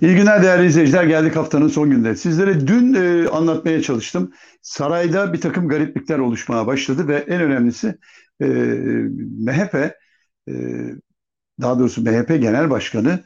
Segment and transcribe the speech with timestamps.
[0.00, 1.04] İyi günler değerli izleyiciler.
[1.04, 2.16] Geldik haftanın son günde.
[2.16, 4.32] Sizlere dün e, anlatmaya çalıştım.
[4.62, 7.98] Sarayda bir takım gariplikler oluşmaya başladı ve en önemlisi
[8.40, 8.46] e,
[9.38, 9.74] MHP,
[10.48, 10.52] e,
[11.60, 13.20] daha doğrusu MHP Genel Başkanı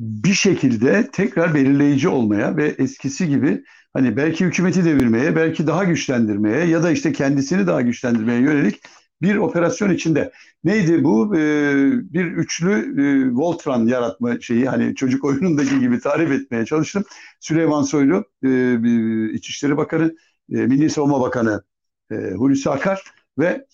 [0.00, 6.64] bir şekilde tekrar belirleyici olmaya ve eskisi gibi hani belki hükümeti devirmeye, belki daha güçlendirmeye
[6.66, 8.80] ya da işte kendisini daha güçlendirmeye yönelik
[9.22, 10.32] bir operasyon içinde.
[10.64, 11.36] Neydi bu?
[11.36, 11.74] Ee,
[12.12, 12.72] bir üçlü
[13.02, 17.04] e, Voltran yaratma şeyi hani çocuk oyunundaki gibi tarif etmeye çalıştım.
[17.40, 20.16] Süleyman Soylu, e, İçişleri Bakanı,
[20.52, 21.62] e, Milli Savunma Bakanı
[22.10, 23.02] e, Hulusi Akar
[23.38, 23.66] ve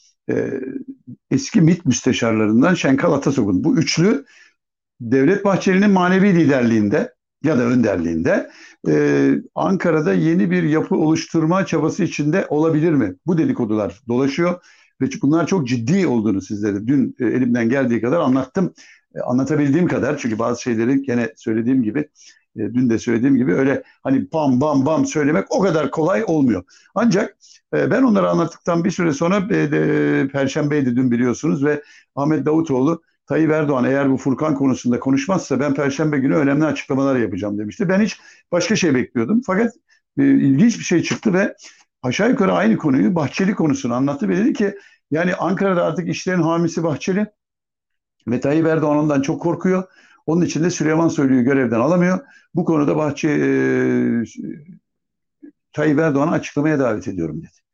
[1.31, 3.65] eski MİT müsteşarlarından Şenkal Atasok'un.
[3.65, 4.25] Bu üçlü
[5.01, 7.15] Devlet Bahçeli'nin manevi liderliğinde
[7.45, 8.51] ya da önderliğinde
[8.89, 13.15] e, Ankara'da yeni bir yapı oluşturma çabası içinde olabilir mi?
[13.27, 14.61] Bu dedikodular dolaşıyor.
[15.01, 18.75] Ve bunlar çok ciddi olduğunu sizlere dün e, elimden geldiği kadar anlattım.
[19.15, 22.09] E, anlatabildiğim kadar çünkü bazı şeyleri gene söylediğim gibi
[22.57, 26.65] e, dün de söylediğim gibi öyle hani bam bam bam söylemek o kadar kolay olmuyor.
[26.95, 27.37] Ancak
[27.75, 31.83] e, ben onları anlattıktan bir süre sonra e, de, Perşembeydi dün biliyorsunuz ve
[32.15, 37.59] Ahmet Davutoğlu Tayyip Erdoğan eğer bu Furkan konusunda konuşmazsa ben Perşembe günü önemli açıklamalar yapacağım
[37.59, 37.89] demişti.
[37.89, 38.21] Ben hiç
[38.53, 39.43] başka şey bekliyordum.
[39.47, 39.73] Fakat
[40.19, 41.55] e, ilginç bir şey çıktı ve
[42.05, 44.79] aşağı yukarı aynı konuyu Bahçeli konusunu anlattı ve dedi ki
[45.11, 47.27] yani Ankara'da artık işlerin hamisi Bahçeli
[48.29, 49.85] ve Tayyip Erdoğan ondan çok korkuyor.
[50.27, 52.19] Onun için de Süleyman Soylu'yu görevden alamıyor.
[52.55, 53.49] Bu konuda Bahçe e,
[55.73, 57.65] Tayyip Erdoğan'ı açıklamaya davet ediyorum dedi.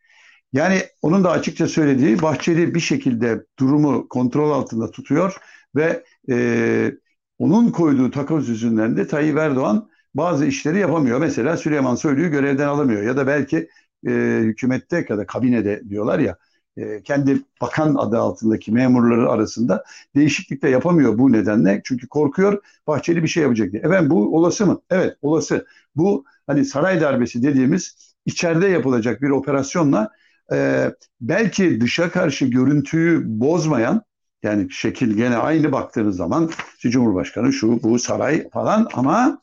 [0.52, 5.36] Yani onun da açıkça söylediği Bahçeli bir şekilde durumu kontrol altında tutuyor
[5.76, 6.92] ve e,
[7.38, 11.18] onun koyduğu takoz yüzünden de Tayyip Erdoğan bazı işleri yapamıyor.
[11.18, 13.68] Mesela Süleyman Soylu'yu görevden alamıyor ya da belki
[14.06, 16.36] e, hükümette ya da kabinede diyorlar ya
[16.76, 19.84] e, kendi bakan adı altındaki memurları arasında
[20.16, 21.80] değişiklik de yapamıyor bu nedenle.
[21.84, 23.82] Çünkü korkuyor Bahçeli bir şey yapacak diye.
[23.82, 24.80] Efendim bu olası mı?
[24.90, 25.66] Evet olası.
[25.96, 30.10] Bu hani saray darbesi dediğimiz içeride yapılacak bir operasyonla
[30.52, 30.90] e,
[31.20, 34.02] belki dışa karşı görüntüyü bozmayan
[34.42, 39.42] yani şekil gene aynı baktığınız zaman Cumhurbaşkanı şu bu saray falan ama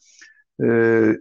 [0.63, 0.67] e,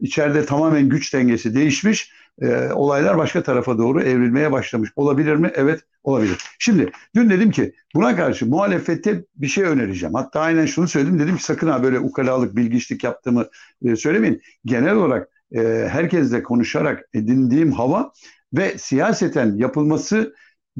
[0.01, 4.91] içeride tamamen güç dengesi değişmiş e, olaylar başka tarafa doğru evrilmeye başlamış.
[4.97, 5.51] Olabilir mi?
[5.55, 6.39] Evet olabilir.
[6.59, 10.15] Şimdi dün dedim ki buna karşı muhalefette bir şey önereceğim.
[10.15, 11.19] Hatta aynen şunu söyledim.
[11.19, 13.47] Dedim ki sakın ha böyle ukalalık, bilgiçlik yaptığımı
[13.85, 14.43] e, söylemeyin.
[14.65, 18.13] Genel olarak e, herkesle konuşarak edindiğim hava
[18.55, 20.35] ve siyaseten yapılması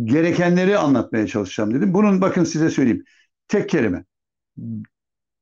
[0.05, 1.95] gerekenleri anlatmaya çalışacağım dedim.
[1.95, 3.05] Bunun bakın size söyleyeyim.
[3.49, 4.05] Tek kelime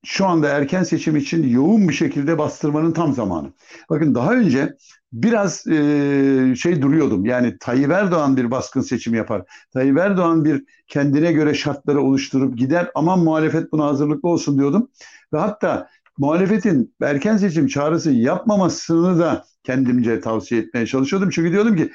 [0.04, 3.52] şu anda erken seçim için yoğun bir şekilde bastırmanın tam zamanı.
[3.90, 4.76] Bakın daha önce
[5.12, 7.24] biraz e, şey duruyordum.
[7.24, 9.42] Yani Tayyip Erdoğan bir baskın seçim yapar.
[9.72, 12.90] Tayyip Erdoğan bir kendine göre şartları oluşturup gider.
[12.94, 14.90] Aman muhalefet buna hazırlıklı olsun diyordum.
[15.32, 15.88] Ve hatta
[16.18, 21.30] muhalefetin erken seçim çağrısı yapmamasını da kendimce tavsiye etmeye çalışıyordum.
[21.30, 21.90] Çünkü diyordum ki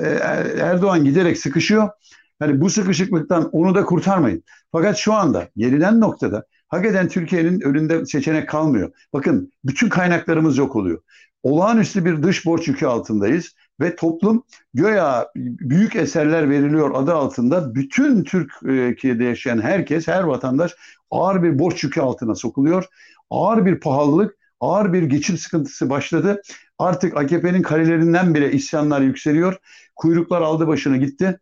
[0.00, 0.06] e,
[0.60, 1.88] Erdoğan giderek sıkışıyor.
[2.40, 4.42] Yani bu sıkışıklıktan onu da kurtarmayın.
[4.72, 8.90] Fakat şu anda gelinen noktada hakikaten Türkiye'nin önünde seçenek kalmıyor.
[9.12, 11.02] Bakın bütün kaynaklarımız yok oluyor.
[11.42, 18.24] Olağanüstü bir dış borç yükü altındayız ve toplum göya büyük eserler veriliyor adı altında bütün
[18.24, 20.74] Türkiye'de yaşayan herkes, her vatandaş
[21.10, 22.84] ağır bir borç yükü altına sokuluyor.
[23.30, 26.42] Ağır bir pahalılık, ağır bir geçim sıkıntısı başladı.
[26.78, 29.56] Artık AKP'nin karelerinden bile isyanlar yükseliyor.
[29.96, 31.40] Kuyruklar aldı başını gitti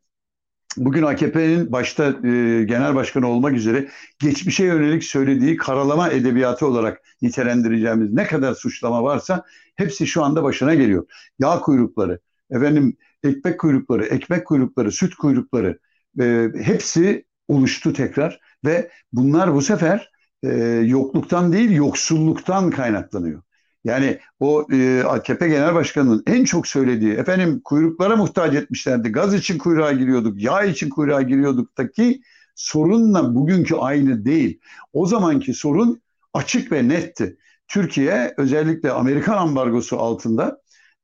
[0.77, 3.89] bugün AKP'nin başta e, genel başkanı olmak üzere
[4.19, 9.45] geçmişe yönelik söylediği karalama edebiyatı olarak nitelendireceğimiz ne kadar suçlama varsa
[9.77, 11.07] hepsi şu anda başına geliyor.
[11.39, 12.21] Yağ kuyrukları,
[12.51, 15.79] efendim ekmek kuyrukları, ekmek kuyrukları, süt kuyrukları
[16.21, 20.11] e, hepsi oluştu tekrar ve bunlar bu sefer
[20.43, 20.49] e,
[20.87, 23.43] yokluktan değil yoksulluktan kaynaklanıyor.
[23.87, 29.09] Yani o e, AKP Genel Başkanı'nın en çok söylediği efendim kuyruklara muhtaç etmişlerdi.
[29.09, 32.21] Gaz için kuyruğa giriyorduk, yağ için kuyruğa giriyorduk ki
[32.55, 34.60] sorunla bugünkü aynı değil.
[34.93, 36.03] O zamanki sorun
[36.34, 37.37] açık ve netti.
[37.69, 40.60] Türkiye özellikle Amerikan ambargosu altında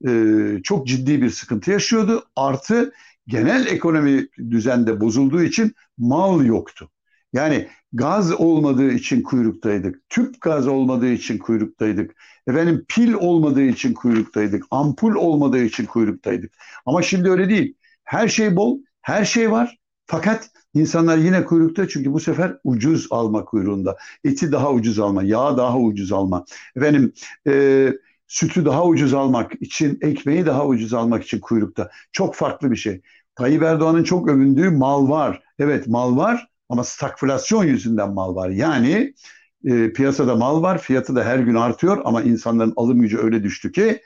[0.09, 0.13] e,
[0.63, 2.25] çok ciddi bir sıkıntı yaşıyordu.
[2.37, 2.93] Artı
[3.27, 6.91] genel ekonomi düzende bozulduğu için mal yoktu.
[7.33, 10.09] Yani gaz olmadığı için kuyruktaydık.
[10.09, 12.15] Tüp gaz olmadığı için kuyruktaydık.
[12.47, 14.65] Efendim pil olmadığı için kuyruktaydık.
[14.71, 16.53] Ampul olmadığı için kuyruktaydık.
[16.87, 17.75] Ama şimdi öyle değil.
[18.05, 19.79] Her şey bol, her şey var.
[20.07, 23.97] Fakat insanlar yine kuyrukta çünkü bu sefer ucuz alma kuyruğunda.
[24.25, 26.45] Eti daha ucuz alma, yağ daha ucuz alma.
[26.77, 27.13] Efendim
[27.49, 27.89] e,
[28.27, 31.91] sütü daha ucuz almak için, ekmeği daha ucuz almak için kuyrukta.
[32.13, 33.01] Çok farklı bir şey.
[33.35, 35.43] Tayyip Erdoğan'ın çok övündüğü mal var.
[35.59, 38.49] Evet mal var ama stagflasyon yüzünden mal var.
[38.51, 39.15] Yani
[39.65, 43.73] e, piyasada mal var, fiyatı da her gün artıyor ama insanların alım gücü öyle düştü
[43.73, 44.03] ki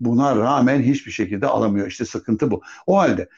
[0.00, 1.86] buna rağmen hiçbir şekilde alamıyor.
[1.86, 2.62] İşte sıkıntı bu.
[2.86, 3.28] O halde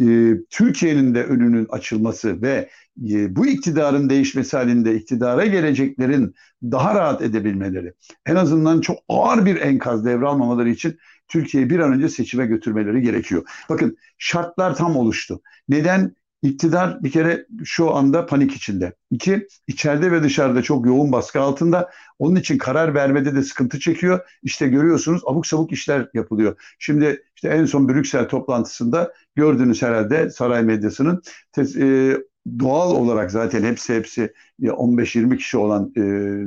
[0.00, 2.70] e, Türkiye'nin de önünün açılması ve
[3.10, 7.94] e, bu iktidarın değişmesi halinde iktidara geleceklerin daha rahat edebilmeleri,
[8.26, 10.98] en azından çok ağır bir enkaz devralmamaları için
[11.28, 13.42] Türkiye'yi bir an önce seçime götürmeleri gerekiyor.
[13.68, 15.40] Bakın şartlar tam oluştu.
[15.68, 16.16] Neden?
[16.42, 18.92] İktidar bir kere şu anda panik içinde.
[19.10, 21.90] İki, içeride ve dışarıda çok yoğun baskı altında.
[22.18, 24.20] Onun için karar vermede de sıkıntı çekiyor.
[24.42, 26.56] İşte görüyorsunuz abuk sabuk işler yapılıyor.
[26.78, 31.22] Şimdi işte en son Brüksel toplantısında gördüğünüz herhalde saray medyasının
[31.58, 32.16] e,
[32.58, 36.00] doğal olarak zaten hepsi hepsi 15-20 kişi olan e,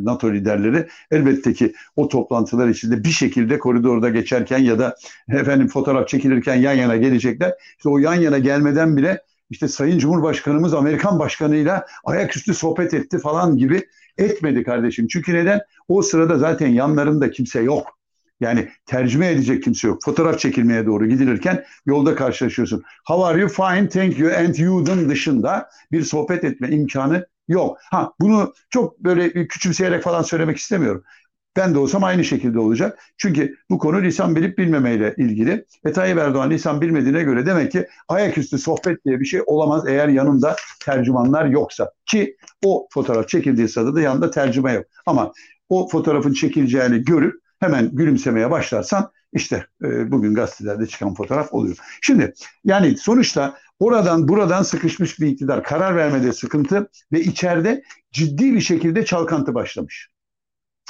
[0.06, 4.96] NATO liderleri elbette ki o toplantılar içinde bir şekilde koridorda geçerken ya da
[5.30, 7.54] efendim fotoğraf çekilirken yan yana gelecekler.
[7.78, 13.58] İşte o yan yana gelmeden bile işte Sayın Cumhurbaşkanımız Amerikan Başkanı'yla ayaküstü sohbet etti falan
[13.58, 13.84] gibi
[14.18, 15.08] etmedi kardeşim.
[15.08, 15.62] Çünkü neden?
[15.88, 18.00] O sırada zaten yanlarında kimse yok.
[18.40, 20.04] Yani tercüme edecek kimse yok.
[20.06, 22.84] Fotoğraf çekilmeye doğru gidilirken yolda karşılaşıyorsun.
[23.06, 23.50] How are you?
[23.50, 27.78] Fine, thank you and you'dun dışında bir sohbet etme imkanı yok.
[27.92, 31.04] Ha bunu çok böyle küçümseyerek falan söylemek istemiyorum.
[31.56, 33.00] Ben de olsam aynı şekilde olacak.
[33.18, 35.66] Çünkü bu konu lisan bilip bilmemeyle ilgili.
[35.86, 40.08] Ve Tayyip Erdoğan lisan bilmediğine göre demek ki ayaküstü sohbet diye bir şey olamaz eğer
[40.08, 40.56] yanında
[40.86, 41.92] tercümanlar yoksa.
[42.06, 44.86] Ki o fotoğraf çekildiği sırada da yanında tercüme yok.
[45.06, 45.32] Ama
[45.70, 51.78] o fotoğrafın çekileceğini görüp hemen gülümsemeye başlarsan işte e, bugün gazetelerde çıkan fotoğraf oluyor.
[52.02, 52.34] Şimdi
[52.64, 59.06] yani sonuçta oradan buradan sıkışmış bir iktidar karar vermede sıkıntı ve içeride ciddi bir şekilde
[59.06, 60.10] çalkantı başlamış.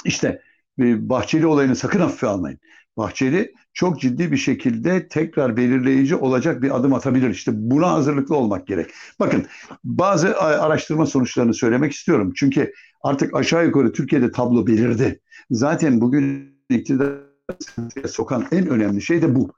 [0.04, 0.42] İşte e,
[0.78, 2.58] Bahçeli olayını sakın hafife almayın.
[2.96, 7.30] Bahçeli çok ciddi bir şekilde tekrar belirleyici olacak bir adım atabilir.
[7.30, 8.90] İşte buna hazırlıklı olmak gerek.
[9.20, 9.46] Bakın
[9.84, 12.32] bazı araştırma sonuçlarını söylemek istiyorum.
[12.36, 12.72] Çünkü
[13.02, 15.20] artık aşağı yukarı Türkiye'de tablo belirdi.
[15.50, 17.18] Zaten bugün iktidar
[18.08, 19.52] sokan en önemli şey de bu.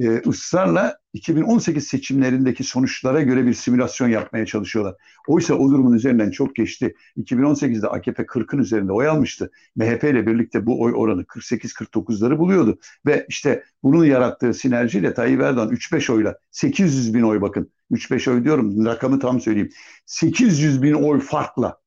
[0.00, 4.94] Ee, ısrarla 2018 seçimlerindeki sonuçlara göre bir simülasyon yapmaya çalışıyorlar.
[5.28, 6.94] Oysa o durumun üzerinden çok geçti.
[7.16, 9.50] 2018'de AKP 40'ın üzerinde oy almıştı.
[9.76, 12.78] MHP ile birlikte bu oy oranı 48-49'ları buluyordu.
[13.06, 17.72] Ve işte bunun yarattığı sinerjiyle Tayyip Erdoğan 3-5 oyla 800 bin oy bakın.
[17.90, 19.70] 3-5 oy diyorum rakamı tam söyleyeyim.
[20.06, 21.78] 800 bin oy farkla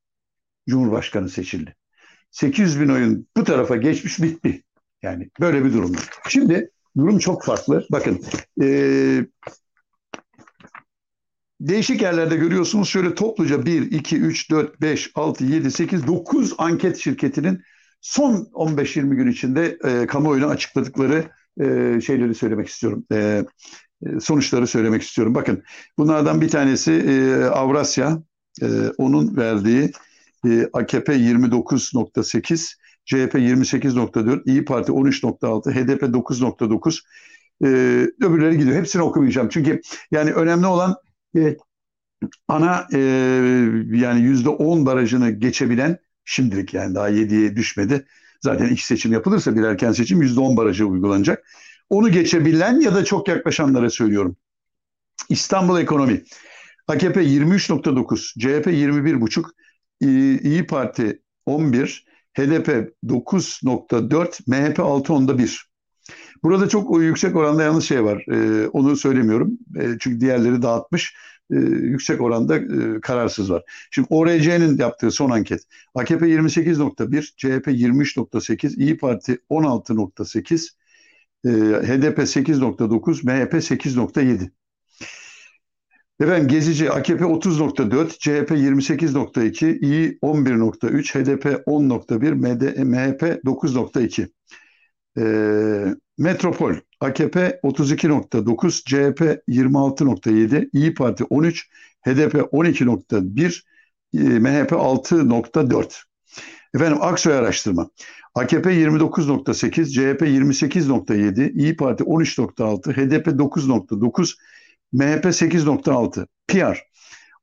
[0.70, 1.76] Cumhurbaşkanı seçildi.
[2.32, 4.64] 800 bin oyun bu tarafa geçmiş bitti.
[5.02, 5.92] Yani böyle bir durum.
[6.30, 7.86] Şimdi durum çok farklı.
[7.92, 8.22] Bakın
[8.62, 8.68] e,
[11.62, 16.98] değişik yerlerde görüyorsunuz şöyle topluca 1, 2, 3, 4, 5, 6, 7, 8, 9 anket
[16.98, 17.62] şirketinin
[18.01, 21.25] son 15-20 gün içinde e, kamuoyuna açıkladıkları
[21.60, 21.66] e,
[22.01, 23.06] şeyleri söylemek istiyorum.
[23.12, 23.44] E,
[24.06, 25.36] e, sonuçları söylemek istiyorum.
[25.36, 25.63] Bakın
[25.98, 28.24] bunlardan bir tanesi e, Avrasya.
[28.62, 28.68] E,
[28.98, 29.92] onun verdiği
[30.46, 32.75] e, AKP 29.8,
[33.10, 37.00] CHP 28.4, İyi Parti 13.6, HDP 9.9.
[37.64, 37.68] E,
[38.26, 38.78] öbürleri gidiyor.
[38.78, 39.50] Hepsini okumayacağım.
[39.50, 40.96] Çünkü yani önemli olan
[41.38, 41.58] e,
[42.48, 43.00] ana e,
[43.92, 48.06] yani yüzde on barajını geçebilen şimdilik yani daha yediye düşmedi.
[48.42, 51.44] Zaten iki seçim yapılırsa bir erken seçim yüzde on barajı uygulanacak.
[51.90, 54.38] Onu geçebilen ya da çok yaklaşanlara söylüyorum.
[55.30, 56.24] İstanbul ekonomi.
[56.88, 62.09] AKP 23.9, CHP 21.5, İyi Parti 11,
[62.39, 65.69] HDP 9.4, MHP 6.1.
[66.43, 68.25] Burada çok yüksek oranda yalnız şey var.
[68.31, 69.58] E, onu söylemiyorum.
[69.79, 71.15] E, çünkü diğerleri dağıtmış.
[71.51, 73.63] E, yüksek oranda e, kararsız var.
[73.91, 75.62] Şimdi ORC'nin yaptığı son anket.
[75.96, 80.69] AKP 28.1, CHP 23.8, İyi Parti 16.8,
[81.46, 81.50] e,
[81.88, 84.51] HDP 8.9, MHP 8.7.
[86.20, 94.28] Efendim Gezici AKP 30.4, CHP 28.2, İyi 11.3, HDP 10.1, MHP 9.2.
[95.18, 101.70] Ee, Metropol AKP 32.9, CHP 26.7, İyi Parti 13,
[102.02, 103.64] HDP 12.1,
[104.40, 106.04] MHP 6.4.
[106.74, 107.90] Efendim Aksoy araştırma.
[108.36, 114.36] AKP 29.8, CHP 28.7, İyi Parti 13.6, HDP 9.9,
[114.93, 116.77] MHP 8.6, PR.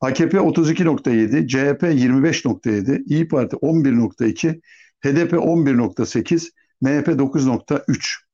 [0.00, 4.60] AKP 32.7, CHP 25.7, İyi Parti 11.2,
[5.00, 6.50] HDP 11.8,
[6.80, 8.26] MHP 9.3.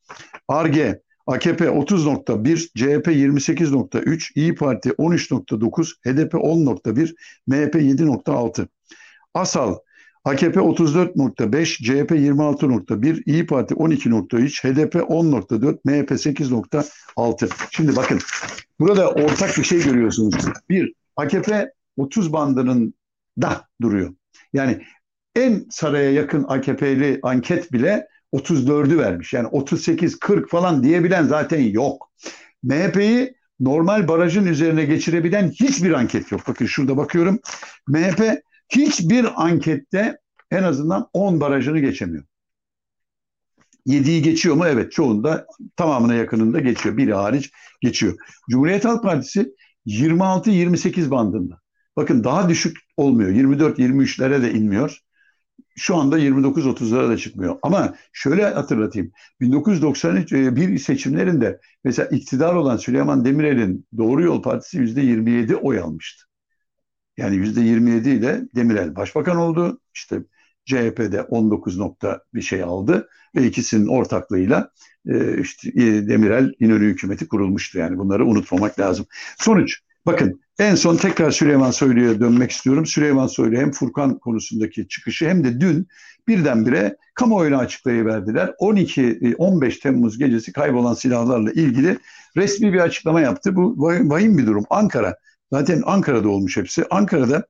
[0.48, 7.14] ARGE, AKP 30.1, CHP 28.3, İyi Parti 13.9, HDP 10.1,
[7.46, 8.66] MHP 7.6.
[9.34, 9.78] ASAL,
[10.24, 17.50] AKP 34.5, CHP 26.1, İyi Parti 12.3, HDP 10.4, MHP 8.6.
[17.70, 18.18] Şimdi bakın
[18.80, 20.34] burada ortak bir şey görüyorsunuz.
[20.70, 22.94] Bir, AKP 30 bandının
[23.42, 24.14] da duruyor.
[24.52, 24.82] Yani
[25.36, 29.32] en saraya yakın AKP'li anket bile 34'ü vermiş.
[29.32, 32.10] Yani 38, 40 falan diyebilen zaten yok.
[32.62, 36.40] MHP'yi normal barajın üzerine geçirebilen hiçbir anket yok.
[36.48, 37.38] Bakın şurada bakıyorum.
[37.88, 38.42] MHP
[38.76, 40.18] hiçbir ankette
[40.50, 42.24] en azından 10 barajını geçemiyor.
[43.86, 44.66] 7'yi geçiyor mu?
[44.66, 46.96] Evet çoğunda tamamına yakınında geçiyor.
[46.96, 47.50] Biri hariç
[47.80, 48.16] geçiyor.
[48.50, 49.54] Cumhuriyet Halk Partisi
[49.86, 51.60] 26-28 bandında.
[51.96, 53.30] Bakın daha düşük olmuyor.
[53.30, 54.98] 24-23'lere de inmiyor.
[55.76, 57.56] Şu anda 29-30'lara da çıkmıyor.
[57.62, 59.12] Ama şöyle hatırlatayım.
[59.40, 66.24] 1991 seçimlerinde mesela iktidar olan Süleyman Demirel'in Doğru Yol Partisi %27 oy almıştı.
[67.16, 69.80] Yani %27 ile Demirel başbakan oldu.
[69.94, 70.22] İşte
[70.64, 74.70] CHP'de 19 nokta bir şey aldı ve ikisinin ortaklığıyla
[75.08, 77.78] e, işte e, Demirel İnönü hükümeti kurulmuştu.
[77.78, 79.06] Yani bunları unutmamak lazım.
[79.38, 82.86] Sonuç bakın en son tekrar Süleyman Soylu'ya dönmek istiyorum.
[82.86, 85.86] Süleyman Soylu hem Furkan konusundaki çıkışı hem de dün
[86.28, 88.54] birdenbire kamuoyuna açıklayıverdiler.
[88.60, 91.98] 12-15 e, Temmuz gecesi kaybolan silahlarla ilgili
[92.36, 93.56] resmi bir açıklama yaptı.
[93.56, 94.64] Bu vahim bir durum.
[94.70, 95.16] Ankara
[95.52, 96.84] zaten Ankara'da olmuş hepsi.
[96.90, 97.46] Ankara'da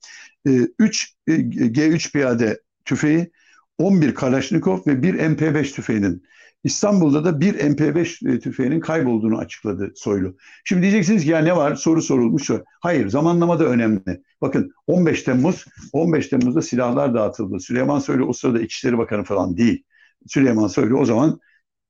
[0.78, 3.30] 3 e, G3 piyade tüfeği,
[3.78, 6.22] 11 Kalaşnikov ve 1 MP5 tüfeğinin
[6.64, 10.36] İstanbul'da da bir MP5 e, tüfeğinin kaybolduğunu açıkladı Soylu.
[10.64, 12.50] Şimdi diyeceksiniz ki ya ne var soru sorulmuş.
[12.80, 14.22] Hayır zamanlama da önemli.
[14.40, 17.60] Bakın 15 Temmuz 15 Temmuz'da silahlar dağıtıldı.
[17.60, 19.84] Süleyman Soylu o sırada İçişleri Bakanı falan değil.
[20.26, 21.40] Süleyman Soylu o zaman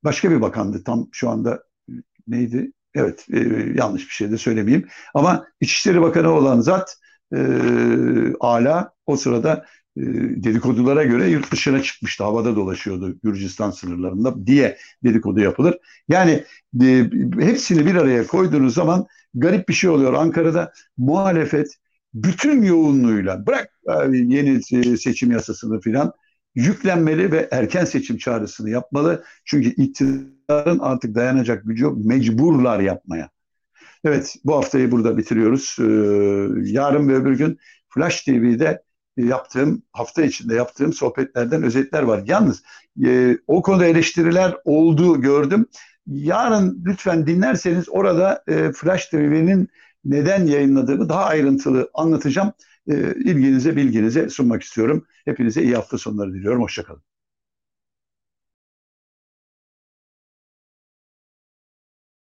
[0.04, 0.85] başka bir bakandı.
[0.85, 1.62] Tam şu anda
[2.28, 2.73] neydi?
[2.95, 3.39] Evet e,
[3.75, 4.89] yanlış bir şey de söylemeyeyim.
[5.15, 6.97] Ama İçişleri Bakanı olan zat
[7.35, 7.39] e,
[8.41, 10.03] Ala o sırada e,
[10.45, 12.25] dedikodulara göre yurt dışına çıkmıştı.
[12.25, 15.79] Havada dolaşıyordu Gürcistan sınırlarında diye dedikodu yapılır.
[16.09, 16.45] Yani
[16.83, 20.13] e, hepsini bir araya koyduğunuz zaman garip bir şey oluyor.
[20.13, 21.77] Ankara'da muhalefet
[22.15, 23.71] bütün yoğunluğuyla bırak
[24.13, 24.63] yeni
[24.99, 26.13] seçim yasasını filan
[26.55, 29.25] yüklenmeli ve erken seçim çağrısını yapmalı.
[29.45, 31.87] Çünkü iktidarın artık dayanacak gücü.
[31.87, 33.31] Mecburlar yapmaya.
[34.05, 35.77] Evet bu haftayı burada bitiriyoruz.
[35.81, 35.85] Ee,
[36.73, 38.83] yarın ve öbür gün Flash TV'de
[39.17, 42.23] yaptığım hafta içinde yaptığım sohbetlerden özetler var.
[42.27, 42.63] Yalnız
[43.05, 45.67] e, o konuda eleştiriler oldu gördüm.
[46.07, 49.69] Yarın lütfen dinlerseniz orada e, Flash TV'nin
[50.05, 52.53] neden yayınladığımı daha ayrıntılı anlatacağım.
[52.91, 55.07] E, ilginize bilginize sunmak istiyorum.
[55.25, 56.62] Hepinize iyi hafta sonları diliyorum.
[56.62, 57.03] Hoşçakalın.